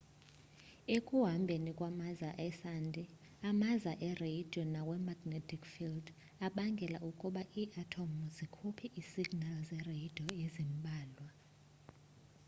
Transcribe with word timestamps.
ekuhambeni 0.95 1.71
kwamaza 1.77 2.29
esandi 2.47 3.03
amaza 3.49 3.91
ereyidiyo 4.09 4.63
nawe-magnetic 4.73 5.61
field 5.73 6.05
abangela 6.47 6.97
ukuba 7.09 7.41
ii-athomu 7.61 8.21
zikhuphe 8.35 8.85
iisignali 8.99 9.61
zereyidiyo 9.69 10.31
ezimbalwa 10.45 11.27